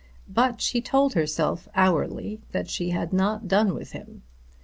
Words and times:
But 0.27 0.61
she 0.61 0.81
told 0.81 1.13
herself 1.13 1.67
hourly 1.75 2.41
that 2.53 2.71
she 2.71 2.89
had 2.89 3.13
not 3.13 3.47
done 3.47 3.75
with 3.75 3.91
him. 3.91 4.23